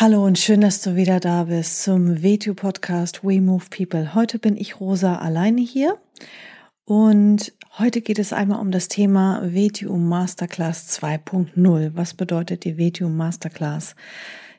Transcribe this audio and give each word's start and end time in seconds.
Hallo 0.00 0.24
und 0.24 0.38
schön, 0.38 0.62
dass 0.62 0.80
du 0.80 0.96
wieder 0.96 1.20
da 1.20 1.44
bist 1.44 1.82
zum 1.82 2.22
WTU 2.22 2.54
Podcast 2.54 3.22
We 3.22 3.38
Move 3.42 3.66
People. 3.68 4.14
Heute 4.14 4.38
bin 4.38 4.56
ich 4.56 4.80
Rosa 4.80 5.16
alleine 5.16 5.60
hier 5.60 5.98
und 6.86 7.52
heute 7.76 8.00
geht 8.00 8.18
es 8.18 8.32
einmal 8.32 8.60
um 8.60 8.70
das 8.70 8.88
Thema 8.88 9.42
WTU 9.44 9.94
Masterclass 9.98 10.98
2.0. 10.98 11.90
Was 11.96 12.14
bedeutet 12.14 12.64
die 12.64 12.78
WTU 12.78 13.10
Masterclass? 13.10 13.94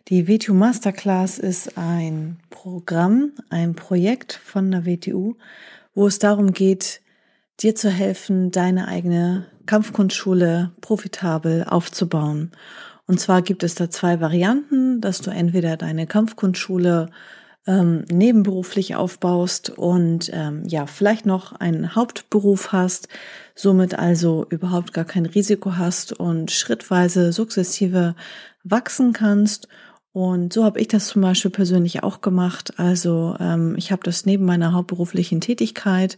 Die 0.10 0.28
WTU 0.28 0.54
Masterclass 0.54 1.40
ist 1.40 1.76
ein 1.76 2.38
Programm, 2.52 3.32
ein 3.50 3.74
Projekt 3.74 4.34
von 4.34 4.70
der 4.70 4.86
WTU, 4.86 5.38
wo 5.96 6.06
es 6.06 6.20
darum 6.20 6.54
geht, 6.54 7.02
dir 7.62 7.74
zu 7.74 7.90
helfen, 7.90 8.52
deine 8.52 8.88
eigene 8.88 9.48
Kampfkunstschule 9.66 10.74
profitabel 10.82 11.64
aufzubauen. 11.64 12.52
Und 13.12 13.18
zwar 13.18 13.42
gibt 13.42 13.64
es 13.64 13.76
da 13.76 13.90
zwei 13.90 14.22
Varianten, 14.22 15.02
dass 15.02 15.20
du 15.20 15.32
entweder 15.32 15.76
deine 15.76 16.08
Kampfkunstschule 16.08 17.10
ähm, 17.68 18.06
nebenberuflich 18.10 18.96
aufbaust 18.96 19.70
und 19.70 20.32
ähm, 20.34 20.64
ja, 20.66 20.86
vielleicht 20.86 21.26
noch 21.26 21.52
einen 21.52 21.94
Hauptberuf 21.94 22.72
hast, 22.72 23.10
somit 23.54 24.00
also 24.00 24.46
überhaupt 24.50 24.94
gar 24.94 25.04
kein 25.04 25.26
Risiko 25.26 25.76
hast 25.76 26.14
und 26.14 26.52
schrittweise 26.52 27.34
sukzessive 27.34 28.16
wachsen 28.64 29.12
kannst. 29.12 29.68
Und 30.14 30.54
so 30.54 30.64
habe 30.64 30.80
ich 30.80 30.88
das 30.88 31.08
zum 31.08 31.22
Beispiel 31.22 31.52
persönlich 31.52 32.04
auch 32.04 32.22
gemacht. 32.22 32.80
Also 32.80 33.36
ähm, 33.42 33.76
ich 33.78 33.92
habe 33.92 34.04
das 34.04 34.26
neben 34.26 34.46
meiner 34.46 34.72
hauptberuflichen 34.72 35.42
Tätigkeit 35.42 36.18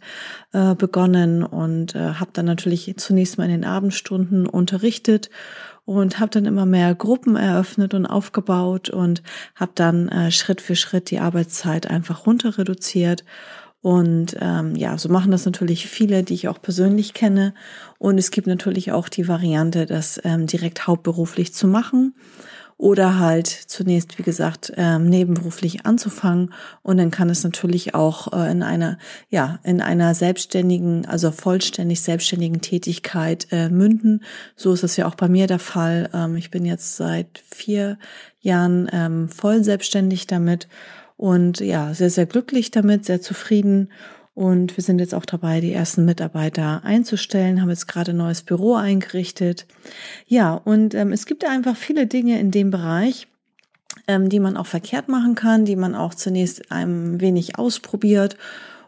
äh, 0.52 0.76
begonnen 0.76 1.44
und 1.44 1.96
äh, 1.96 2.14
habe 2.14 2.30
dann 2.34 2.46
natürlich 2.46 2.94
zunächst 2.98 3.40
mal 3.40 3.46
in 3.46 3.52
den 3.52 3.66
Abendstunden 3.66 4.46
unterrichtet 4.46 5.32
und 5.86 6.20
habe 6.20 6.32
dann 6.32 6.46
immer 6.46 6.66
mehr 6.66 6.96
Gruppen 6.96 7.36
eröffnet 7.36 7.94
und 7.94 8.06
aufgebaut 8.06 8.90
und 8.90 9.22
habe 9.56 9.72
dann 9.76 10.08
äh, 10.10 10.32
Schritt 10.32 10.62
für 10.62 10.76
Schritt 10.76 11.12
die 11.12 11.20
Arbeitszeit 11.20 11.90
einfach 11.90 12.26
runter 12.26 12.58
reduziert. 12.58 13.24
Und 13.82 14.38
ähm, 14.40 14.76
ja, 14.76 14.98
so 14.98 15.10
machen 15.10 15.32
das 15.32 15.46
natürlich 15.46 15.88
viele, 15.88 16.24
die 16.24 16.36
ich 16.36 16.48
auch 16.48 16.62
persönlich 16.62 17.14
kenne. 17.14 17.54
Und 17.98 18.18
es 18.18 18.32
gibt 18.32 18.48
natürlich 18.48 18.94
auch 18.94 19.10
die 19.10 19.28
Variante, 19.28 19.86
das 19.86 20.22
ähm, 20.24 20.48
direkt 20.48 20.88
hauptberuflich 20.88 21.54
zu 21.54 21.68
machen 21.68 22.14
oder 22.78 23.20
halt 23.20 23.48
zunächst, 23.48 24.18
wie 24.18 24.24
gesagt, 24.24 24.74
ähm, 24.76 25.06
nebenberuflich 25.06 25.86
anzufangen 25.86 26.54
und 26.82 26.98
dann 26.98 27.12
kann 27.12 27.30
es 27.30 27.44
natürlich 27.44 27.96
auch 27.96 28.34
äh, 28.34 28.52
in 28.52 28.64
einer, 28.64 28.98
ja, 29.30 29.60
in 29.64 29.82
einer 29.82 30.16
selbstständigen, 30.16 31.06
also 31.06 31.32
vollständig 31.32 32.02
selbstständigen 32.02 32.62
Tätigkeit 32.62 33.48
äh, 33.52 33.70
münden. 33.70 34.24
So 34.56 34.74
ist 34.74 34.84
es 34.84 34.98
ja 34.98 35.08
auch 35.08 35.16
bei 35.16 35.28
mir 35.28 35.48
der 35.48 35.60
Fall. 35.60 36.10
Ähm, 36.14 36.36
ich 36.36 36.52
bin 36.52 36.66
jetzt 36.66 36.98
seit 36.98 37.42
vier 37.50 37.98
Jahren 38.42 38.90
ähm, 38.92 39.30
voll 39.30 39.64
selbstständig 39.64 40.28
damit 40.28 40.68
und 41.18 41.60
ja, 41.60 41.94
sehr, 41.94 42.10
sehr 42.10 42.26
glücklich 42.26 42.72
damit, 42.72 43.06
sehr 43.06 43.22
zufrieden 43.22 43.90
und 44.36 44.76
wir 44.76 44.84
sind 44.84 45.00
jetzt 45.00 45.14
auch 45.14 45.26
dabei, 45.26 45.62
die 45.62 45.74
ersten 45.74 46.06
Mitarbeiter 46.06 46.82
einzustellen, 46.84 47.62
haben 47.62 47.70
jetzt 47.70 47.88
gerade 47.88 48.12
ein 48.12 48.18
neues 48.18 48.42
Büro 48.42 48.76
eingerichtet. 48.76 49.68
Ja, 50.26 50.56
und 50.56 50.96
ähm, 50.96 51.12
es 51.12 51.26
gibt 51.26 51.46
einfach 51.46 51.76
viele 51.76 52.08
Dinge 52.08 52.40
in 52.40 52.50
dem 52.50 52.72
Bereich, 52.72 53.28
ähm, 54.08 54.30
die 54.30 54.40
man 54.40 54.58
auch 54.58 54.66
verkehrt 54.66 55.08
machen 55.08 55.36
kann, 55.36 55.66
die 55.66 55.76
man 55.76 55.94
auch 55.94 56.16
zunächst 56.16 56.72
ein 56.72 57.22
wenig 57.22 57.60
ausprobiert. 57.60 58.38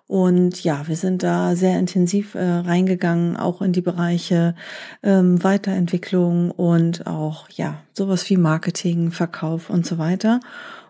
Und 0.07 0.63
ja, 0.63 0.87
wir 0.87 0.95
sind 0.95 1.21
da 1.23 1.55
sehr 1.55 1.77
intensiv 1.79 2.35
äh, 2.35 2.43
reingegangen, 2.43 3.37
auch 3.37 3.61
in 3.61 3.71
die 3.71 3.81
Bereiche 3.81 4.55
ähm, 5.03 5.43
Weiterentwicklung 5.43 6.51
und 6.51 7.07
auch 7.07 7.49
ja 7.49 7.81
sowas 7.93 8.29
wie 8.29 8.37
Marketing, 8.37 9.11
Verkauf 9.11 9.69
und 9.69 9.85
so 9.85 9.97
weiter. 9.97 10.39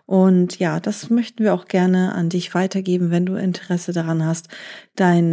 Und 0.06 0.60
ja, 0.60 0.78
das 0.78 1.10
möchten 1.10 1.42
wir 1.42 1.52
auch 1.52 1.66
gerne 1.66 2.14
an 2.14 2.28
dich 2.28 2.54
weitergeben, 2.54 3.10
wenn 3.10 3.26
du 3.26 3.34
Interesse 3.34 3.92
daran 3.92 4.24
hast, 4.24 4.48
dein 4.94 5.32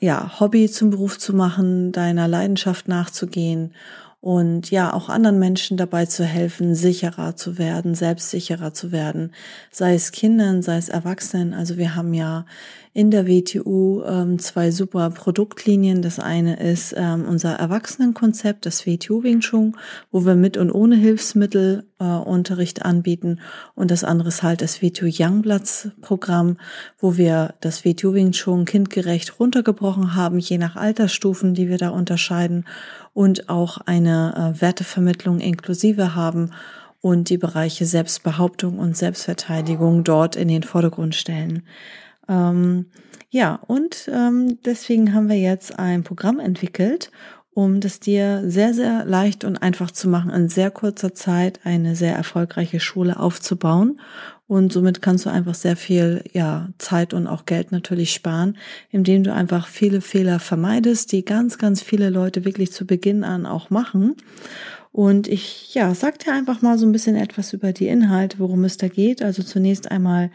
ja, 0.00 0.38
Hobby 0.38 0.70
zum 0.70 0.90
Beruf 0.90 1.18
zu 1.18 1.34
machen, 1.34 1.90
deiner 1.90 2.28
Leidenschaft 2.28 2.86
nachzugehen 2.86 3.74
und 4.22 4.70
ja, 4.70 4.94
auch 4.94 5.08
anderen 5.08 5.40
Menschen 5.40 5.76
dabei 5.76 6.06
zu 6.06 6.24
helfen, 6.24 6.76
sicherer 6.76 7.34
zu 7.34 7.58
werden, 7.58 7.96
selbstsicherer 7.96 8.72
zu 8.72 8.92
werden, 8.92 9.32
sei 9.72 9.94
es 9.94 10.12
Kindern, 10.12 10.62
sei 10.62 10.76
es 10.76 10.88
Erwachsenen. 10.88 11.54
Also 11.54 11.76
wir 11.76 11.96
haben 11.96 12.14
ja 12.14 12.46
in 12.94 13.10
der 13.10 13.26
WTU 13.26 14.02
ähm, 14.04 14.38
zwei 14.38 14.70
super 14.70 15.10
Produktlinien. 15.10 16.02
Das 16.02 16.20
eine 16.20 16.60
ist 16.60 16.94
ähm, 16.96 17.24
unser 17.28 17.54
Erwachsenenkonzept, 17.54 18.64
das 18.64 18.86
WTU 18.86 19.24
Wing 19.24 19.40
Chun, 19.40 19.76
wo 20.12 20.24
wir 20.24 20.36
mit 20.36 20.56
und 20.56 20.70
ohne 20.70 20.94
Hilfsmittel 20.94 21.84
äh, 21.98 22.04
Unterricht 22.04 22.84
anbieten. 22.84 23.40
Und 23.74 23.90
das 23.90 24.04
andere 24.04 24.28
ist 24.28 24.44
halt 24.44 24.62
das 24.62 24.82
WTU 24.82 25.06
Youngblatts 25.06 25.88
Programm, 26.00 26.58
wo 26.98 27.16
wir 27.16 27.54
das 27.60 27.84
WTU 27.84 28.12
Wing 28.12 28.32
Chun 28.32 28.66
kindgerecht 28.66 29.40
runtergebrochen 29.40 30.14
haben, 30.14 30.38
je 30.38 30.58
nach 30.58 30.76
Altersstufen, 30.76 31.54
die 31.54 31.68
wir 31.68 31.78
da 31.78 31.88
unterscheiden 31.88 32.66
und 33.14 33.48
auch 33.48 33.78
eine 33.78 34.11
äh, 34.12 34.60
Wertevermittlung 34.60 35.40
inklusive 35.40 36.14
haben 36.14 36.50
und 37.00 37.30
die 37.30 37.38
Bereiche 37.38 37.84
Selbstbehauptung 37.84 38.78
und 38.78 38.96
Selbstverteidigung 38.96 40.04
dort 40.04 40.36
in 40.36 40.48
den 40.48 40.62
Vordergrund 40.62 41.14
stellen. 41.14 41.64
Ähm, 42.28 42.86
ja, 43.30 43.58
und 43.66 44.10
ähm, 44.12 44.58
deswegen 44.64 45.14
haben 45.14 45.28
wir 45.28 45.38
jetzt 45.38 45.78
ein 45.78 46.04
Programm 46.04 46.38
entwickelt, 46.38 47.10
um 47.54 47.80
das 47.80 48.00
dir 48.00 48.42
sehr, 48.46 48.72
sehr 48.72 49.04
leicht 49.04 49.44
und 49.44 49.58
einfach 49.58 49.90
zu 49.90 50.08
machen, 50.08 50.30
in 50.30 50.48
sehr 50.48 50.70
kurzer 50.70 51.14
Zeit 51.14 51.60
eine 51.64 51.94
sehr 51.96 52.14
erfolgreiche 52.16 52.80
Schule 52.80 53.18
aufzubauen. 53.20 54.00
Und 54.48 54.72
somit 54.72 55.00
kannst 55.00 55.24
du 55.24 55.30
einfach 55.30 55.54
sehr 55.54 55.76
viel 55.76 56.24
ja, 56.32 56.68
Zeit 56.78 57.14
und 57.14 57.26
auch 57.26 57.46
Geld 57.46 57.72
natürlich 57.72 58.12
sparen, 58.12 58.58
indem 58.90 59.22
du 59.22 59.32
einfach 59.32 59.66
viele 59.66 60.00
Fehler 60.00 60.40
vermeidest, 60.40 61.12
die 61.12 61.24
ganz, 61.24 61.58
ganz 61.58 61.82
viele 61.82 62.10
Leute 62.10 62.44
wirklich 62.44 62.72
zu 62.72 62.86
Beginn 62.86 63.24
an 63.24 63.46
auch 63.46 63.70
machen. 63.70 64.16
Und 64.92 65.26
ich, 65.26 65.74
ja, 65.74 65.94
sag 65.94 66.18
dir 66.18 66.34
einfach 66.34 66.60
mal 66.60 66.76
so 66.76 66.84
ein 66.84 66.92
bisschen 66.92 67.16
etwas 67.16 67.54
über 67.54 67.72
die 67.72 67.88
Inhalte, 67.88 68.38
worum 68.38 68.64
es 68.64 68.76
da 68.76 68.88
geht. 68.88 69.22
Also 69.22 69.42
zunächst 69.42 69.90
einmal 69.90 70.30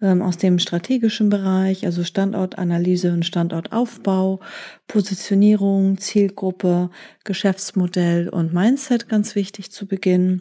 ähm, 0.00 0.22
aus 0.22 0.38
dem 0.38 0.58
strategischen 0.58 1.28
Bereich, 1.28 1.84
also 1.84 2.02
Standortanalyse 2.04 3.12
und 3.12 3.26
Standortaufbau, 3.26 4.40
Positionierung, 4.86 5.98
Zielgruppe, 5.98 6.88
Geschäftsmodell 7.24 8.30
und 8.30 8.54
Mindset 8.54 9.10
ganz 9.10 9.34
wichtig 9.34 9.70
zu 9.72 9.86
Beginn. 9.86 10.40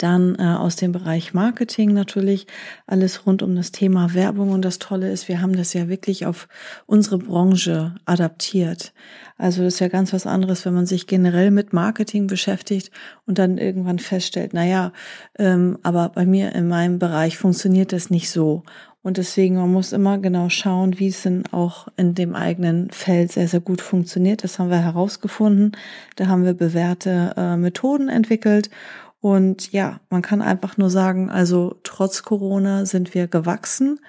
Dann 0.00 0.34
äh, 0.38 0.44
aus 0.44 0.76
dem 0.76 0.92
Bereich 0.92 1.34
Marketing 1.34 1.92
natürlich 1.92 2.46
alles 2.86 3.26
rund 3.26 3.42
um 3.42 3.54
das 3.54 3.70
Thema 3.70 4.14
Werbung. 4.14 4.50
Und 4.50 4.64
das 4.64 4.78
Tolle 4.78 5.12
ist, 5.12 5.28
wir 5.28 5.42
haben 5.42 5.54
das 5.54 5.74
ja 5.74 5.88
wirklich 5.88 6.24
auf 6.24 6.48
unsere 6.86 7.18
Branche 7.18 7.94
adaptiert. 8.06 8.94
Also 9.36 9.62
das 9.62 9.74
ist 9.74 9.80
ja 9.80 9.88
ganz 9.88 10.14
was 10.14 10.26
anderes, 10.26 10.64
wenn 10.64 10.72
man 10.72 10.86
sich 10.86 11.06
generell 11.06 11.50
mit 11.50 11.74
Marketing 11.74 12.28
beschäftigt 12.28 12.90
und 13.26 13.38
dann 13.38 13.58
irgendwann 13.58 13.98
feststellt, 13.98 14.54
naja, 14.54 14.92
ähm, 15.38 15.78
aber 15.82 16.08
bei 16.08 16.24
mir 16.24 16.54
in 16.54 16.66
meinem 16.66 16.98
Bereich 16.98 17.36
funktioniert 17.36 17.92
das 17.92 18.08
nicht 18.08 18.30
so. 18.30 18.62
Und 19.02 19.18
deswegen, 19.18 19.56
man 19.56 19.72
muss 19.72 19.92
immer 19.92 20.18
genau 20.18 20.48
schauen, 20.48 20.98
wie 20.98 21.08
es 21.08 21.22
denn 21.22 21.44
auch 21.52 21.88
in 21.96 22.14
dem 22.14 22.34
eigenen 22.34 22.90
Feld 22.90 23.32
sehr, 23.32 23.48
sehr 23.48 23.60
gut 23.60 23.82
funktioniert. 23.82 24.44
Das 24.44 24.58
haben 24.58 24.70
wir 24.70 24.78
herausgefunden. 24.78 25.72
Da 26.16 26.26
haben 26.26 26.44
wir 26.44 26.54
bewährte 26.54 27.34
äh, 27.36 27.56
Methoden 27.56 28.08
entwickelt 28.08 28.70
und 29.20 29.72
ja, 29.72 30.00
man 30.08 30.22
kann 30.22 30.40
einfach 30.42 30.78
nur 30.78 30.90
sagen, 30.90 31.30
also 31.30 31.78
trotz 31.82 32.22
Corona 32.22 32.86
sind 32.86 33.14
wir 33.14 33.28
gewachsen. 33.28 34.00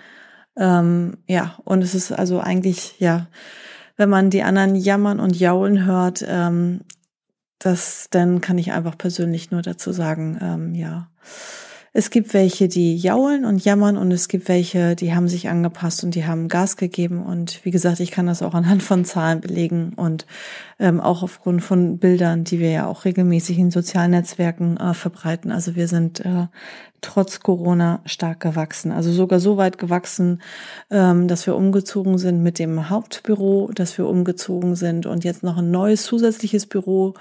Ähm, 0.58 1.18
ja, 1.28 1.58
und 1.66 1.82
es 1.82 1.96
ist 1.96 2.12
also 2.12 2.40
eigentlich, 2.40 3.00
ja, 3.00 3.28
wenn 3.98 4.10
man 4.10 4.30
die 4.30 4.44
anderen 4.44 4.76
jammern 4.76 5.20
und 5.20 5.38
jaulen 5.38 5.86
hört, 5.86 6.24
ähm, 6.28 6.82
das, 7.60 8.08
dann 8.10 8.42
kann 8.42 8.58
ich 8.58 8.72
einfach 8.72 8.98
persönlich 8.98 9.52
nur 9.52 9.62
dazu 9.62 9.92
sagen, 9.92 10.40
ähm, 10.42 10.76
ja, 10.76 11.10
es 11.94 12.10
gibt 12.10 12.34
welche, 12.34 12.70
die 12.70 12.96
jaulen 12.96 13.44
und 13.44 13.66
jammern 13.66 13.98
und 13.98 14.12
es 14.12 14.30
gibt 14.30 14.48
welche, 14.48 14.96
die 14.96 15.14
haben 15.14 15.28
sich 15.28 15.50
angepasst 15.50 16.06
und 16.06 16.16
die 16.16 16.26
haben 16.26 16.48
Gas 16.48 16.78
gegeben. 16.78 17.22
Und 17.22 17.66
wie 17.66 17.72
gesagt, 17.72 18.00
ich 18.00 18.12
kann 18.12 18.28
das 18.28 18.42
auch 18.42 18.54
anhand 18.54 18.82
von 18.82 19.04
Zahlen 19.04 19.42
belegen 19.42 19.92
und 19.98 20.26
ähm, 20.80 21.02
auch 21.02 21.22
aufgrund 21.22 21.62
von 21.62 21.98
Bildern, 21.98 22.46
die 22.46 22.60
wir 22.60 22.72
ja 22.72 22.88
auch 22.88 23.04
regelmäßig 23.04 23.60
in 23.60 23.72
sozialen 23.72 24.12
Netzwerken 24.12 24.78
äh, 24.78 24.94
verbreiten. 24.94 25.52
Also 25.52 25.76
wir 25.76 25.90
sind 25.90 26.22
äh, 26.22 26.48
trotz 27.02 27.40
Corona 27.40 28.00
stark 28.06 28.40
gewachsen. 28.40 28.92
Also 28.92 29.12
sogar 29.12 29.40
so 29.40 29.58
weit 29.58 29.78
gewachsen, 29.78 30.42
ähm, 30.90 31.28
dass 31.28 31.48
wir 31.48 31.56
umgezogen 31.56 32.18
sind 32.18 32.42
mit 32.42 32.60
dem 32.60 32.90
Hauptbüro, 32.90 33.72
dass 33.74 33.98
wir 33.98 34.08
umgezogen 34.08 34.76
sind 34.76 35.06
und 35.06 35.24
jetzt 35.24 35.44
noch 35.44 35.58
ein 35.58 35.72
neues 35.72 36.04
zusätzliches 36.04 36.68
Büro 36.68 37.16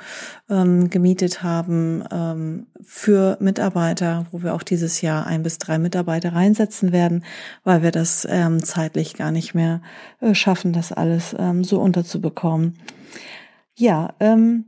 ähm, 0.49 0.91
gemietet 0.91 1.43
haben 1.43 2.05
ähm, 2.13 2.67
für 2.83 3.37
Mitarbeiter, 3.41 4.27
wo 4.31 4.43
wir 4.43 4.55
auch 4.55 4.60
dieses 4.63 5.01
Jahr 5.01 5.27
ein 5.27 5.43
bis 5.43 5.59
drei 5.59 5.79
Mitarbeiter 5.79 6.33
reinsetzen 6.33 6.93
werden, 6.93 7.25
weil 7.65 7.83
wir 7.83 7.91
das 7.91 8.27
ähm, 8.31 8.63
zeitlich 8.63 9.15
gar 9.15 9.31
nicht 9.31 9.55
mehr 9.55 9.83
äh, 10.21 10.35
schaffen, 10.35 10.73
das 10.73 10.93
alles 10.93 11.35
ähm, 11.39 11.65
so 11.65 11.81
unterzubekommen. 11.81 12.79
Ja, 13.77 14.15
ähm, 14.21 14.67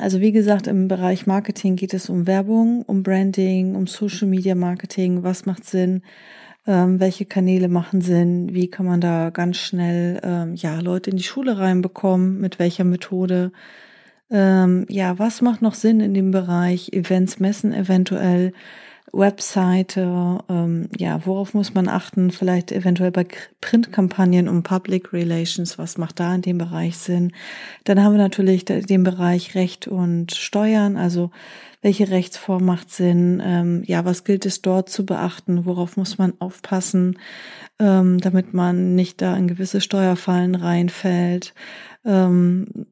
also 0.00 0.20
wie 0.20 0.32
gesagt, 0.32 0.66
im 0.66 0.88
Bereich 0.88 1.26
Marketing 1.26 1.76
geht 1.76 1.94
es 1.94 2.08
um 2.08 2.26
Werbung, 2.26 2.82
um 2.82 3.02
Branding, 3.02 3.74
um 3.74 3.86
Social 3.86 4.28
Media 4.28 4.54
Marketing. 4.54 5.22
Was 5.22 5.44
macht 5.44 5.64
Sinn? 5.64 6.02
Ähm, 6.66 7.00
welche 7.00 7.26
Kanäle 7.26 7.68
machen 7.68 8.00
Sinn? 8.00 8.54
Wie 8.54 8.68
kann 8.68 8.86
man 8.86 9.00
da 9.00 9.30
ganz 9.30 9.58
schnell 9.58 10.20
ähm, 10.22 10.54
ja 10.54 10.80
Leute 10.80 11.10
in 11.10 11.16
die 11.16 11.22
Schule 11.22 11.58
reinbekommen? 11.58 12.40
Mit 12.40 12.58
welcher 12.58 12.84
Methode? 12.84 13.52
Ähm, 14.30 14.86
ja, 14.88 15.18
was 15.18 15.42
macht 15.42 15.60
noch 15.60 15.74
Sinn 15.74 16.00
in 16.00 16.14
dem 16.14 16.30
Bereich 16.30 16.92
Events, 16.92 17.38
Messen 17.38 17.72
eventuell? 17.74 18.52
Webseite, 19.12 20.38
ähm, 20.48 20.88
ja, 20.98 21.24
worauf 21.26 21.52
muss 21.52 21.74
man 21.74 21.88
achten? 21.88 22.30
Vielleicht 22.30 22.72
eventuell 22.72 23.10
bei 23.10 23.26
Printkampagnen 23.60 24.48
um 24.48 24.62
Public 24.62 25.12
Relations, 25.12 25.78
was 25.78 25.98
macht 25.98 26.18
da 26.18 26.34
in 26.34 26.42
dem 26.42 26.58
Bereich 26.58 26.96
Sinn? 26.96 27.32
Dann 27.84 28.02
haben 28.02 28.12
wir 28.12 28.22
natürlich 28.22 28.64
den 28.64 29.02
Bereich 29.02 29.54
Recht 29.54 29.86
und 29.86 30.34
Steuern, 30.34 30.96
also 30.96 31.30
welche 31.82 32.08
Rechtsform 32.10 32.64
macht 32.64 32.90
Sinn? 32.90 33.42
Ähm, 33.44 33.82
ja, 33.86 34.04
was 34.04 34.24
gilt 34.24 34.46
es 34.46 34.62
dort 34.62 34.88
zu 34.88 35.04
beachten? 35.04 35.66
Worauf 35.66 35.96
muss 35.96 36.16
man 36.16 36.32
aufpassen, 36.38 37.18
ähm, 37.80 38.18
damit 38.18 38.54
man 38.54 38.94
nicht 38.94 39.20
da 39.20 39.36
in 39.36 39.48
gewisse 39.48 39.80
Steuerfallen 39.80 40.54
reinfällt? 40.54 41.54
Ähm, 42.04 42.86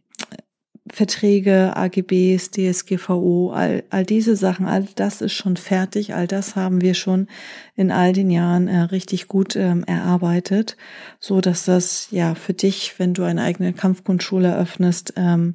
Verträge, 0.93 1.77
AGBs, 1.77 2.51
DSGVO, 2.51 3.53
all, 3.53 3.85
all 3.91 4.05
diese 4.05 4.37
Sachen, 4.37 4.67
all 4.67 4.87
das 4.97 5.21
ist 5.21 5.33
schon 5.33 5.57
fertig, 5.57 6.15
all 6.15 6.27
das 6.27 6.57
haben 6.57 6.81
wir 6.81 6.95
schon 6.95 7.29
in 7.77 7.91
all 7.91 8.13
den 8.13 8.31
Jahren 8.31 8.69
äh, 8.69 8.81
richtig 8.81 9.29
gut 9.29 9.57
ähm, 9.57 9.85
erarbeitet, 9.85 10.77
so 11.19 11.41
dass 11.41 11.65
das 11.65 12.09
ja 12.11 12.35
für 12.35 12.55
dich, 12.55 12.99
wenn 12.99 13.15
du 13.15 13.23
eine 13.23 13.43
eigene 13.43 13.73
Kampfkunstschule 13.73 14.49
eröffnest, 14.49 15.15
ähm, 15.17 15.55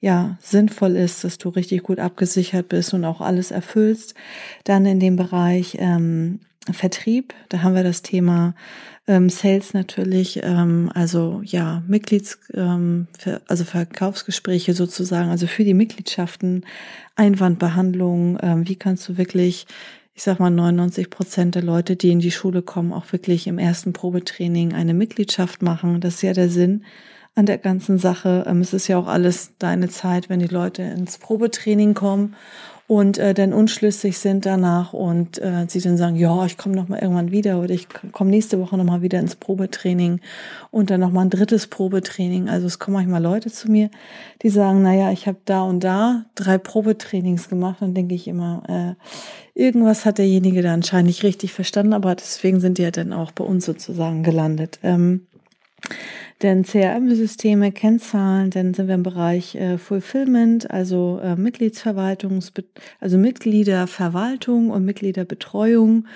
ja 0.00 0.36
sinnvoll 0.40 0.96
ist, 0.96 1.24
dass 1.24 1.38
du 1.38 1.48
richtig 1.48 1.84
gut 1.84 1.98
abgesichert 1.98 2.68
bist 2.68 2.92
und 2.92 3.04
auch 3.04 3.20
alles 3.20 3.50
erfüllst. 3.52 4.14
Dann 4.64 4.84
in 4.84 5.00
dem 5.00 5.16
Bereich 5.16 5.76
ähm, 5.78 6.40
Vertrieb, 6.70 7.34
da 7.48 7.62
haben 7.62 7.74
wir 7.74 7.82
das 7.82 8.02
Thema 8.02 8.54
ähm, 9.08 9.28
Sales 9.28 9.74
natürlich, 9.74 10.40
ähm, 10.42 10.90
also 10.94 11.42
ja, 11.44 11.82
Mitglieds, 11.88 12.38
ähm, 12.54 13.08
für, 13.18 13.42
also 13.48 13.64
Verkaufsgespräche 13.64 14.74
sozusagen, 14.74 15.30
also 15.30 15.46
für 15.46 15.64
die 15.64 15.74
Mitgliedschaften, 15.74 16.64
Einwandbehandlung, 17.16 18.38
ähm, 18.40 18.68
wie 18.68 18.76
kannst 18.76 19.08
du 19.08 19.18
wirklich, 19.18 19.66
ich 20.14 20.22
sag 20.22 20.38
mal, 20.38 20.50
99 20.50 21.10
Prozent 21.10 21.56
der 21.56 21.62
Leute, 21.62 21.96
die 21.96 22.10
in 22.10 22.20
die 22.20 22.30
Schule 22.30 22.62
kommen, 22.62 22.92
auch 22.92 23.12
wirklich 23.12 23.48
im 23.48 23.58
ersten 23.58 23.92
Probetraining 23.92 24.72
eine 24.72 24.94
Mitgliedschaft 24.94 25.62
machen. 25.62 26.00
Das 26.00 26.16
ist 26.16 26.22
ja 26.22 26.32
der 26.32 26.48
Sinn 26.48 26.84
an 27.34 27.46
der 27.46 27.58
ganzen 27.58 27.98
Sache. 27.98 28.44
Ähm, 28.46 28.60
es 28.60 28.72
ist 28.72 28.86
ja 28.86 28.98
auch 28.98 29.08
alles 29.08 29.54
deine 29.58 29.88
Zeit, 29.88 30.28
wenn 30.28 30.38
die 30.38 30.46
Leute 30.46 30.82
ins 30.82 31.18
Probetraining 31.18 31.94
kommen 31.94 32.36
und 32.92 33.16
äh, 33.16 33.32
dann 33.32 33.54
unschlüssig 33.54 34.18
sind 34.18 34.44
danach 34.44 34.92
und 34.92 35.38
äh, 35.38 35.64
sie 35.66 35.80
dann 35.80 35.96
sagen, 35.96 36.14
ja, 36.14 36.44
ich 36.44 36.58
komme 36.58 36.76
noch 36.76 36.88
mal 36.88 36.98
irgendwann 36.98 37.30
wieder 37.30 37.58
oder 37.58 37.70
ich 37.70 37.88
komme 37.88 38.28
nächste 38.28 38.60
Woche 38.60 38.76
noch 38.76 38.84
mal 38.84 39.00
wieder 39.00 39.18
ins 39.18 39.34
Probetraining 39.34 40.20
und 40.70 40.90
dann 40.90 41.00
noch 41.00 41.10
mal 41.10 41.22
ein 41.22 41.30
drittes 41.30 41.68
Probetraining. 41.68 42.50
Also 42.50 42.66
es 42.66 42.78
kommen 42.78 42.96
manchmal 42.96 43.22
Leute 43.22 43.50
zu 43.50 43.70
mir, 43.70 43.88
die 44.42 44.50
sagen, 44.50 44.82
naja, 44.82 45.10
ich 45.10 45.26
habe 45.26 45.38
da 45.46 45.62
und 45.62 45.82
da 45.82 46.26
drei 46.34 46.58
Probetrainings 46.58 47.48
gemacht. 47.48 47.78
Dann 47.80 47.94
denke 47.94 48.14
ich 48.14 48.28
immer, 48.28 48.62
äh, 48.68 49.58
irgendwas 49.58 50.04
hat 50.04 50.18
derjenige 50.18 50.60
da 50.60 50.74
anscheinend 50.74 51.06
nicht 51.06 51.22
richtig 51.22 51.54
verstanden, 51.54 51.94
aber 51.94 52.14
deswegen 52.14 52.60
sind 52.60 52.76
die 52.76 52.82
ja 52.82 52.90
dann 52.90 53.14
auch 53.14 53.30
bei 53.30 53.42
uns 53.44 53.64
sozusagen 53.64 54.22
gelandet. 54.22 54.80
Ähm, 54.82 55.28
denn 56.42 56.64
CRM-Systeme, 56.64 57.72
Kennzahlen, 57.72 58.50
dann 58.50 58.74
sind 58.74 58.88
wir 58.88 58.94
im 58.94 59.02
Bereich 59.02 59.54
äh, 59.54 59.78
Fulfillment, 59.78 60.70
also 60.70 61.20
äh, 61.22 61.36
Mitgliedsverwaltungs, 61.36 62.52
also 63.00 63.18
Mitgliederverwaltung 63.18 64.70
und 64.70 64.84
Mitgliederbetreuung. 64.84 66.06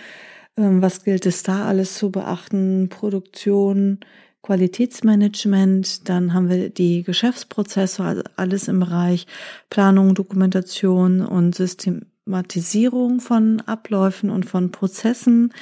Ähm, 0.56 0.82
was 0.82 1.04
gilt 1.04 1.26
es 1.26 1.42
da 1.42 1.66
alles 1.66 1.94
zu 1.94 2.10
beachten? 2.10 2.88
Produktion, 2.88 4.00
Qualitätsmanagement, 4.42 6.08
dann 6.08 6.32
haben 6.32 6.48
wir 6.48 6.70
die 6.70 7.02
Geschäftsprozesse, 7.02 8.02
also 8.02 8.22
alles 8.36 8.68
im 8.68 8.80
Bereich 8.80 9.26
Planung, 9.70 10.14
Dokumentation 10.14 11.20
und 11.20 11.54
System, 11.54 12.06
Automatisierung 12.26 13.20
von 13.20 13.62
Abläufen 13.67 14.31
und 14.31 14.46
von 14.46 14.73
Prozessen, 14.73 15.52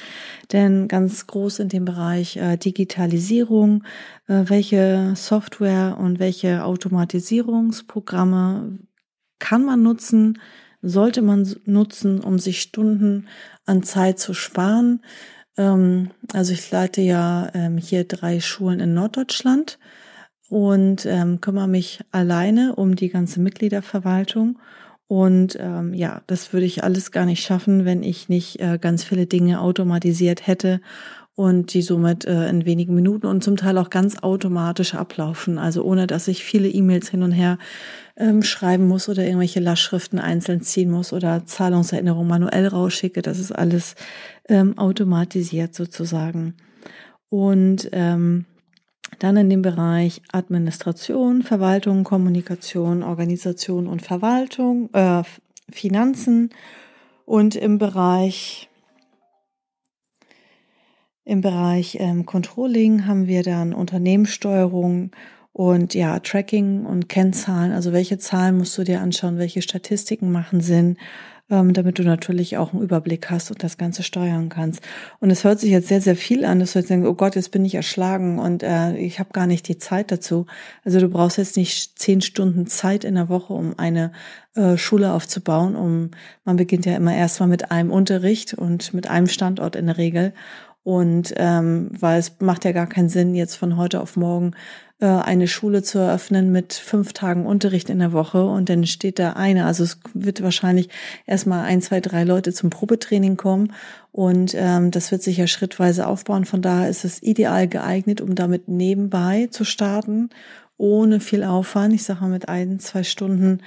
denn 0.51 0.87
ganz 0.87 1.27
groß 1.27 1.59
in 1.59 1.69
dem 1.69 1.85
Bereich 1.85 2.37
äh, 2.37 2.57
Digitalisierung, 2.57 3.83
äh, 4.27 4.45
welche 4.47 5.13
Software 5.15 5.95
und 5.99 6.17
welche 6.17 6.65
Automatisierungsprogramme 6.65 8.79
kann 9.37 9.63
man 9.63 9.83
nutzen, 9.83 10.39
sollte 10.81 11.21
man 11.21 11.47
nutzen, 11.65 12.19
um 12.19 12.39
sich 12.39 12.63
Stunden 12.63 13.27
an 13.67 13.83
Zeit 13.83 14.17
zu 14.17 14.33
sparen. 14.33 15.03
Ähm, 15.57 16.09
also 16.33 16.53
ich 16.53 16.71
leite 16.71 17.01
ja 17.01 17.51
ähm, 17.53 17.77
hier 17.77 18.05
drei 18.05 18.39
Schulen 18.39 18.79
in 18.79 18.95
Norddeutschland 18.95 19.77
und 20.49 21.05
ähm, 21.05 21.41
kümmere 21.41 21.67
mich 21.67 21.99
alleine 22.11 22.75
um 22.75 22.95
die 22.95 23.09
ganze 23.09 23.39
Mitgliederverwaltung 23.39 24.57
und 25.07 25.57
ähm, 25.59 25.93
ja, 25.93 26.21
das 26.27 26.51
würde 26.51 26.65
ich 26.65 26.83
alles 26.83 27.11
gar 27.11 27.25
nicht 27.25 27.43
schaffen, 27.43 27.85
wenn 27.85 28.01
ich 28.01 28.27
nicht 28.27 28.59
äh, 28.59 28.79
ganz 28.79 29.03
viele 29.03 29.27
Dinge 29.27 29.61
automatisiert 29.61 30.47
hätte 30.47 30.81
und 31.35 31.73
die 31.73 31.81
somit 31.81 32.25
äh, 32.25 32.49
in 32.49 32.65
wenigen 32.65 32.95
Minuten 32.95 33.27
und 33.27 33.43
zum 33.43 33.57
Teil 33.57 33.77
auch 33.77 33.89
ganz 33.89 34.17
automatisch 34.23 34.95
ablaufen. 34.95 35.59
Also 35.59 35.83
ohne 35.83 36.07
dass 36.07 36.27
ich 36.27 36.43
viele 36.43 36.69
E-Mails 36.69 37.09
hin 37.09 37.23
und 37.23 37.33
her 37.33 37.59
ähm, 38.15 38.41
schreiben 38.41 38.87
muss 38.87 39.09
oder 39.09 39.23
irgendwelche 39.23 39.59
Lastschriften 39.59 40.17
einzeln 40.17 40.61
ziehen 40.61 40.89
muss 40.89 41.13
oder 41.13 41.45
Zahlungserinnerungen 41.45 42.27
manuell 42.27 42.67
rausschicke. 42.67 43.21
Das 43.21 43.37
ist 43.37 43.51
alles 43.51 43.95
ähm, 44.47 44.77
automatisiert 44.77 45.75
sozusagen. 45.75 46.55
Und 47.29 47.89
ähm, 47.91 48.45
dann 49.19 49.37
in 49.37 49.49
dem 49.49 49.61
Bereich 49.61 50.21
Administration, 50.31 51.43
Verwaltung, 51.43 52.03
Kommunikation, 52.03 53.03
Organisation 53.03 53.87
und 53.87 54.01
Verwaltung, 54.01 54.89
äh, 54.93 55.23
Finanzen. 55.71 56.49
Und 57.25 57.55
im 57.55 57.77
Bereich 57.77 58.69
im 61.27 61.41
Bereich 61.41 61.97
ähm, 61.99 62.27
Controlling 62.27 63.07
haben 63.07 63.25
wir 63.25 63.41
dann 63.41 63.73
Unternehmenssteuerung 63.73 65.09
und 65.53 65.95
ja, 65.95 66.19
Tracking 66.19 66.85
und 66.85 67.09
Kennzahlen. 67.09 67.71
Also 67.71 67.93
welche 67.93 68.19
Zahlen 68.19 68.57
musst 68.57 68.77
du 68.77 68.83
dir 68.83 69.01
anschauen, 69.01 69.39
welche 69.39 69.63
Statistiken 69.63 70.31
machen 70.31 70.61
Sinn, 70.61 70.97
ähm, 71.49 71.73
damit 71.73 71.99
du 71.99 72.03
natürlich 72.03 72.57
auch 72.57 72.73
einen 72.73 72.81
Überblick 72.81 73.29
hast 73.29 73.51
und 73.51 73.61
das 73.63 73.77
Ganze 73.77 74.01
steuern 74.03 74.49
kannst. 74.49 74.81
Und 75.19 75.29
es 75.29 75.43
hört 75.43 75.59
sich 75.59 75.69
jetzt 75.69 75.87
sehr, 75.87 76.01
sehr 76.01 76.15
viel 76.15 76.43
an, 76.43 76.59
dass 76.59 76.73
du 76.73 76.79
jetzt 76.79 76.89
denkst, 76.89 77.07
oh 77.07 77.13
Gott, 77.13 77.35
jetzt 77.35 77.51
bin 77.51 77.65
ich 77.65 77.75
erschlagen 77.75 78.39
und 78.39 78.63
äh, 78.63 78.95
ich 78.97 79.19
habe 79.19 79.29
gar 79.33 79.45
nicht 79.45 79.67
die 79.67 79.77
Zeit 79.77 80.11
dazu. 80.11 80.47
Also 80.83 80.99
du 80.99 81.09
brauchst 81.09 81.37
jetzt 81.37 81.57
nicht 81.57 81.99
zehn 81.99 82.21
Stunden 82.21 82.65
Zeit 82.67 83.03
in 83.03 83.15
der 83.15 83.29
Woche, 83.29 83.53
um 83.53 83.77
eine 83.77 84.11
äh, 84.55 84.77
Schule 84.77 85.13
aufzubauen. 85.13 85.75
Um 85.75 86.11
man 86.45 86.55
beginnt 86.55 86.85
ja 86.85 86.95
immer 86.95 87.15
erstmal 87.15 87.49
mit 87.49 87.71
einem 87.71 87.91
Unterricht 87.91 88.53
und 88.53 88.93
mit 88.93 89.07
einem 89.07 89.27
Standort 89.27 89.75
in 89.75 89.85
der 89.85 89.97
Regel. 89.97 90.33
Und 90.83 91.33
ähm, 91.37 91.89
weil 91.99 92.19
es 92.19 92.33
macht 92.39 92.63
ja 92.63 92.71
gar 92.71 92.85
keinen 92.85 93.09
Sinn, 93.09 93.33
jetzt 93.33 93.55
von 93.55 93.75
heute 93.75 94.01
auf 94.01 94.17
morgen 94.17 94.51
äh, 94.99 95.07
eine 95.07 95.47
Schule 95.47 95.83
zu 95.83 95.99
eröffnen 95.99 96.51
mit 96.51 96.73
fünf 96.73 97.13
Tagen 97.13 97.45
Unterricht 97.45 97.89
in 97.89 97.99
der 97.99 98.13
Woche 98.13 98.45
und 98.45 98.69
dann 98.69 98.85
steht 98.85 99.19
da 99.19 99.33
eine. 99.33 99.65
Also 99.65 99.83
es 99.83 99.99
wird 100.13 100.41
wahrscheinlich 100.41 100.89
erstmal 101.25 101.65
ein, 101.65 101.81
zwei, 101.81 101.99
drei 101.99 102.23
Leute 102.23 102.53
zum 102.53 102.69
Probetraining 102.69 103.35
kommen 103.35 103.73
und 104.11 104.53
ähm, 104.55 104.91
das 104.91 105.11
wird 105.11 105.21
sich 105.21 105.37
ja 105.37 105.47
schrittweise 105.47 106.07
aufbauen. 106.07 106.45
Von 106.45 106.61
daher 106.61 106.89
ist 106.89 107.03
es 107.03 107.21
ideal 107.21 107.67
geeignet, 107.67 108.21
um 108.21 108.35
damit 108.35 108.69
nebenbei 108.69 109.47
zu 109.51 109.65
starten, 109.65 110.29
ohne 110.77 111.19
viel 111.19 111.43
Aufwand. 111.43 111.93
Ich 111.93 112.03
sage 112.03 112.21
mal 112.21 112.29
mit 112.29 112.47
ein, 112.47 112.79
zwei 112.79 113.03
Stunden 113.03 113.59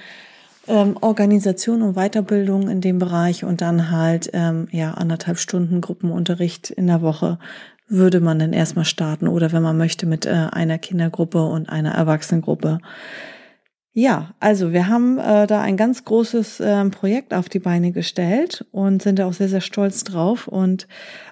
ähm, 0.67 0.97
Organisation 1.01 1.81
und 1.81 1.95
Weiterbildung 1.95 2.69
in 2.69 2.81
dem 2.81 2.99
Bereich 2.99 3.43
und 3.43 3.61
dann 3.61 3.91
halt 3.91 4.29
ähm, 4.33 4.67
ja 4.71 4.93
anderthalb 4.93 5.37
Stunden 5.37 5.81
Gruppenunterricht 5.81 6.69
in 6.71 6.87
der 6.87 7.01
Woche 7.01 7.39
würde 7.89 8.19
man 8.19 8.39
dann 8.39 8.53
erstmal 8.53 8.85
starten 8.85 9.27
oder 9.27 9.51
wenn 9.51 9.63
man 9.63 9.77
möchte 9.77 10.05
mit 10.05 10.25
äh, 10.25 10.47
einer 10.51 10.77
Kindergruppe 10.77 11.43
und 11.43 11.69
einer 11.69 11.91
Erwachsenengruppe. 11.91 12.79
Ja, 13.93 14.33
also 14.39 14.71
wir 14.71 14.87
haben 14.87 15.17
äh, 15.17 15.47
da 15.47 15.61
ein 15.61 15.75
ganz 15.75 16.05
großes 16.05 16.59
äh, 16.59 16.85
Projekt 16.89 17.33
auf 17.33 17.49
die 17.49 17.59
Beine 17.59 17.91
gestellt 17.91 18.65
und 18.71 19.01
sind 19.01 19.19
da 19.19 19.25
auch 19.25 19.33
sehr, 19.33 19.49
sehr 19.49 19.61
stolz 19.61 20.03
drauf. 20.03 20.47
Und 20.47 20.87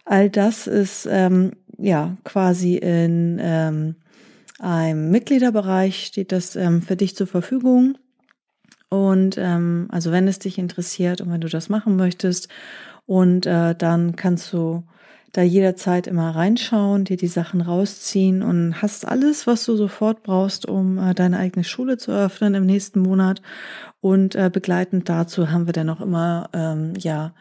all 0.06 0.30
das 0.30 0.68
ist 0.68 1.08
ähm, 1.10 1.52
ja 1.78 2.18
quasi 2.24 2.76
in 2.76 3.40
ähm, 3.40 3.96
einem 4.60 5.12
Mitgliederbereich 5.12 6.06
steht 6.08 6.32
das 6.32 6.56
ähm, 6.56 6.82
für 6.82 6.96
dich 6.96 7.16
zur 7.16 7.28
Verfügung. 7.28 7.98
Und 8.90 9.38
ähm, 9.38 9.88
also 9.92 10.12
wenn 10.12 10.28
es 10.28 10.40
dich 10.40 10.58
interessiert 10.58 11.22
und 11.22 11.32
wenn 11.32 11.42
du 11.42 11.50
das 11.50 11.70
machen 11.70 11.96
möchtest, 11.96 12.50
und 13.08 13.46
äh, 13.46 13.74
dann 13.74 14.16
kannst 14.16 14.54
du 14.54 14.84
da 15.38 15.44
jederzeit 15.44 16.08
immer 16.08 16.36
reinschauen, 16.36 17.06
dir 17.06 17.16
die 17.16 17.28
Sachen 17.28 17.62
rausziehen 17.62 18.42
und 18.42 18.82
hast 18.82 19.08
alles, 19.08 19.46
was 19.46 19.66
du 19.66 19.76
sofort 19.76 20.24
brauchst, 20.24 20.68
um 20.68 20.98
äh, 20.98 21.14
deine 21.14 21.38
eigene 21.38 21.64
Schule 21.64 21.98
zu 21.98 22.12
eröffnen 22.12 22.56
im 22.56 22.66
nächsten 22.66 23.02
Monat. 23.02 23.44
Und 24.02 24.34
äh, 24.34 24.50
begleitend 24.52 25.10
dazu 25.10 25.52
haben 25.52 25.68
wir 25.68 25.74
dann 25.74 25.92
auch 25.92 26.02
immer 26.02 26.50
ähm, 26.54 26.94
ja 26.98 27.36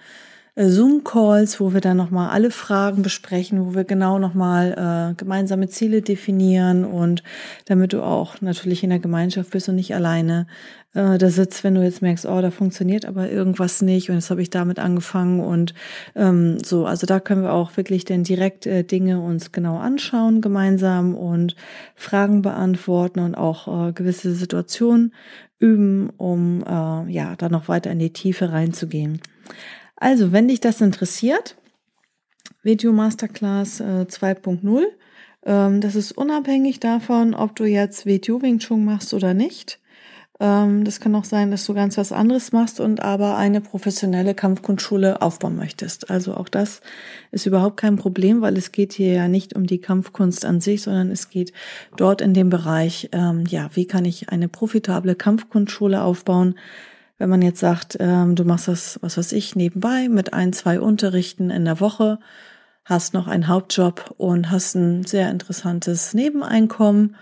Zoom-Calls, 0.58 1.60
wo 1.60 1.74
wir 1.74 1.82
dann 1.82 1.98
nochmal 1.98 2.30
alle 2.30 2.50
Fragen 2.50 3.02
besprechen, 3.02 3.66
wo 3.66 3.74
wir 3.74 3.84
genau 3.84 4.18
nochmal 4.18 5.12
äh, 5.12 5.14
gemeinsame 5.14 5.68
Ziele 5.68 6.00
definieren 6.00 6.86
und 6.86 7.22
damit 7.66 7.92
du 7.92 8.02
auch 8.02 8.40
natürlich 8.40 8.82
in 8.82 8.88
der 8.88 8.98
Gemeinschaft 8.98 9.50
bist 9.50 9.68
und 9.68 9.74
nicht 9.74 9.94
alleine 9.94 10.46
äh, 10.94 11.18
da 11.18 11.28
sitzt, 11.28 11.62
wenn 11.62 11.74
du 11.74 11.82
jetzt 11.82 12.00
merkst, 12.00 12.24
oh, 12.24 12.40
da 12.40 12.50
funktioniert 12.50 13.04
aber 13.04 13.30
irgendwas 13.30 13.82
nicht 13.82 14.08
und 14.08 14.16
jetzt 14.16 14.30
habe 14.30 14.40
ich 14.40 14.48
damit 14.48 14.78
angefangen 14.78 15.40
und 15.40 15.74
ähm, 16.14 16.58
so, 16.64 16.86
also 16.86 17.06
da 17.06 17.20
können 17.20 17.42
wir 17.42 17.52
auch 17.52 17.76
wirklich 17.76 18.06
dann 18.06 18.24
direkt 18.24 18.64
äh, 18.66 18.82
Dinge 18.82 19.20
uns 19.20 19.52
genau 19.52 19.76
anschauen 19.76 20.40
gemeinsam 20.40 21.14
und 21.14 21.54
Fragen 21.94 22.40
beantworten 22.40 23.20
und 23.20 23.34
auch 23.34 23.88
äh, 23.88 23.92
gewisse 23.92 24.32
Situationen 24.32 25.12
üben, 25.58 26.10
um 26.16 26.62
äh, 26.66 27.12
ja 27.12 27.36
da 27.36 27.50
noch 27.50 27.68
weiter 27.68 27.90
in 27.90 27.98
die 27.98 28.14
Tiefe 28.14 28.52
reinzugehen. 28.52 29.20
Also, 29.96 30.32
wenn 30.32 30.48
dich 30.48 30.60
das 30.60 30.80
interessiert, 30.80 31.56
Video 32.62 32.92
Masterclass 32.92 33.80
äh, 33.80 34.06
2.0, 34.08 34.84
ähm, 35.44 35.80
das 35.80 35.94
ist 35.94 36.12
unabhängig 36.12 36.80
davon, 36.80 37.34
ob 37.34 37.56
du 37.56 37.64
jetzt 37.64 38.04
Video 38.04 38.42
Wing 38.42 38.58
Chun 38.58 38.84
machst 38.84 39.14
oder 39.14 39.32
nicht. 39.32 39.80
Ähm, 40.38 40.84
das 40.84 41.00
kann 41.00 41.14
auch 41.14 41.24
sein, 41.24 41.50
dass 41.50 41.64
du 41.64 41.72
ganz 41.72 41.96
was 41.96 42.12
anderes 42.12 42.52
machst 42.52 42.78
und 42.78 43.00
aber 43.00 43.36
eine 43.36 43.62
professionelle 43.62 44.34
Kampfkunstschule 44.34 45.22
aufbauen 45.22 45.56
möchtest. 45.56 46.10
Also 46.10 46.34
auch 46.34 46.48
das 46.48 46.82
ist 47.30 47.46
überhaupt 47.46 47.78
kein 47.78 47.96
Problem, 47.96 48.42
weil 48.42 48.58
es 48.58 48.72
geht 48.72 48.92
hier 48.92 49.14
ja 49.14 49.28
nicht 49.28 49.54
um 49.54 49.66
die 49.66 49.80
Kampfkunst 49.80 50.44
an 50.44 50.60
sich, 50.60 50.82
sondern 50.82 51.10
es 51.10 51.30
geht 51.30 51.52
dort 51.96 52.20
in 52.20 52.34
dem 52.34 52.50
Bereich, 52.50 53.08
ähm, 53.12 53.44
ja, 53.48 53.70
wie 53.74 53.86
kann 53.86 54.04
ich 54.04 54.28
eine 54.28 54.48
profitable 54.48 55.14
Kampfkunstschule 55.14 56.02
aufbauen, 56.02 56.56
wenn 57.18 57.30
man 57.30 57.42
jetzt 57.42 57.60
sagt, 57.60 57.96
ähm, 58.00 58.34
du 58.34 58.44
machst 58.44 58.68
das, 58.68 58.98
was 59.02 59.16
weiß 59.16 59.32
ich, 59.32 59.56
nebenbei 59.56 60.08
mit 60.08 60.32
ein, 60.32 60.52
zwei 60.52 60.80
Unterrichten 60.80 61.50
in 61.50 61.64
der 61.64 61.80
Woche, 61.80 62.18
hast 62.84 63.14
noch 63.14 63.26
einen 63.26 63.48
Hauptjob 63.48 64.14
und 64.18 64.50
hast 64.50 64.74
ein 64.74 65.04
sehr 65.04 65.30
interessantes 65.30 66.14
Nebeneinkommen, 66.14 67.16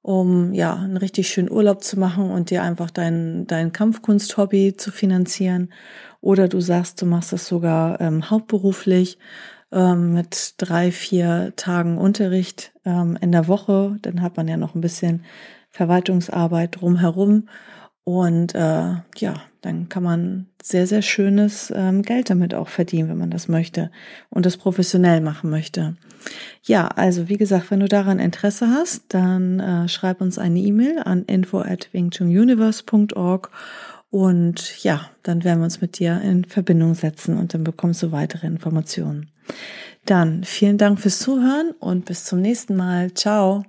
um 0.00 0.52
ja 0.52 0.74
einen 0.74 0.96
richtig 0.96 1.28
schönen 1.28 1.50
Urlaub 1.50 1.84
zu 1.84 1.98
machen 1.98 2.30
und 2.30 2.50
dir 2.50 2.62
einfach 2.62 2.90
dein, 2.90 3.46
dein 3.46 3.72
Kampfkunst-Hobby 3.72 4.76
zu 4.76 4.90
finanzieren. 4.90 5.72
Oder 6.20 6.48
du 6.48 6.60
sagst, 6.60 7.02
du 7.02 7.06
machst 7.06 7.32
das 7.32 7.46
sogar 7.46 8.00
ähm, 8.00 8.30
hauptberuflich 8.30 9.18
ähm, 9.70 10.14
mit 10.14 10.54
drei, 10.58 10.92
vier 10.92 11.52
Tagen 11.56 11.98
Unterricht 11.98 12.72
ähm, 12.84 13.18
in 13.20 13.32
der 13.32 13.48
Woche. 13.48 13.98
Dann 14.02 14.22
hat 14.22 14.36
man 14.36 14.48
ja 14.48 14.56
noch 14.56 14.74
ein 14.74 14.80
bisschen 14.80 15.24
Verwaltungsarbeit 15.70 16.80
drumherum 16.80 17.48
und 18.04 18.54
äh, 18.54 18.94
ja, 19.16 19.34
dann 19.60 19.88
kann 19.88 20.02
man 20.02 20.46
sehr, 20.60 20.86
sehr 20.86 21.02
schönes 21.02 21.72
ähm, 21.74 22.02
Geld 22.02 22.30
damit 22.30 22.52
auch 22.54 22.68
verdienen, 22.68 23.08
wenn 23.08 23.18
man 23.18 23.30
das 23.30 23.46
möchte 23.46 23.90
und 24.28 24.44
das 24.44 24.56
professionell 24.56 25.20
machen 25.20 25.50
möchte. 25.50 25.96
Ja, 26.64 26.88
also 26.88 27.28
wie 27.28 27.36
gesagt, 27.36 27.70
wenn 27.70 27.80
du 27.80 27.88
daran 27.88 28.18
Interesse 28.18 28.68
hast, 28.68 29.04
dann 29.08 29.60
äh, 29.60 29.88
schreib 29.88 30.20
uns 30.20 30.38
eine 30.38 30.58
E-Mail 30.58 31.00
an 31.04 31.24
info 31.24 31.60
at 31.60 31.88
wingchununiverse.org 31.92 33.50
und 34.10 34.82
ja, 34.82 35.08
dann 35.22 35.44
werden 35.44 35.60
wir 35.60 35.64
uns 35.64 35.80
mit 35.80 35.98
dir 35.98 36.20
in 36.20 36.44
Verbindung 36.44 36.94
setzen 36.94 37.38
und 37.38 37.54
dann 37.54 37.64
bekommst 37.64 38.02
du 38.02 38.12
weitere 38.12 38.46
Informationen. 38.46 39.30
Dann 40.04 40.44
vielen 40.44 40.78
Dank 40.78 41.00
fürs 41.00 41.20
Zuhören 41.20 41.72
und 41.78 42.04
bis 42.04 42.24
zum 42.24 42.40
nächsten 42.40 42.76
Mal. 42.76 43.14
Ciao. 43.14 43.64